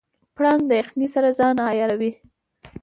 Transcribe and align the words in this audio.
پړانګ 0.35 0.63
د 0.67 0.71
یخنۍ 0.81 1.07
سره 1.15 1.29
ځان 1.39 1.55
عیاروي. 1.69 2.11